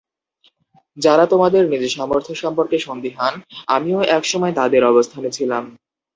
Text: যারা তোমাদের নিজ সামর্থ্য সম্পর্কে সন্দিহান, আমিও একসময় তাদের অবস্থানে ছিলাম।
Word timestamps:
যারা 0.97 1.25
তোমাদের 1.25 1.63
নিজ 1.71 1.83
সামর্থ্য 1.89 2.33
সম্পর্কে 2.35 2.77
সন্দিহান, 2.79 3.33
আমিও 3.67 3.99
একসময় 4.17 4.53
তাদের 4.55 4.81
অবস্থানে 4.85 5.29
ছিলাম। 5.31 5.63